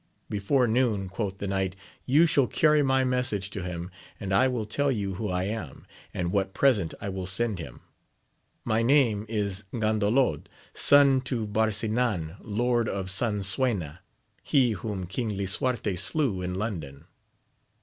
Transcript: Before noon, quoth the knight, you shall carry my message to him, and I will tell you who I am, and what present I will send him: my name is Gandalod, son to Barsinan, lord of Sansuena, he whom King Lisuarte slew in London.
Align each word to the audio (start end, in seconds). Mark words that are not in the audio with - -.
Before 0.31 0.65
noon, 0.65 1.09
quoth 1.09 1.37
the 1.37 1.45
knight, 1.45 1.75
you 2.05 2.25
shall 2.25 2.47
carry 2.47 2.81
my 2.81 3.03
message 3.03 3.51
to 3.51 3.61
him, 3.61 3.91
and 4.19 4.33
I 4.33 4.47
will 4.47 4.65
tell 4.65 4.91
you 4.91 5.13
who 5.13 5.29
I 5.29 5.43
am, 5.43 5.85
and 6.11 6.31
what 6.31 6.55
present 6.55 6.95
I 6.99 7.07
will 7.09 7.27
send 7.27 7.59
him: 7.59 7.81
my 8.65 8.81
name 8.81 9.27
is 9.29 9.63
Gandalod, 9.71 10.47
son 10.73 11.21
to 11.29 11.45
Barsinan, 11.45 12.35
lord 12.39 12.89
of 12.89 13.11
Sansuena, 13.11 13.99
he 14.41 14.71
whom 14.71 15.05
King 15.05 15.37
Lisuarte 15.37 15.95
slew 15.95 16.41
in 16.41 16.55
London. 16.55 17.05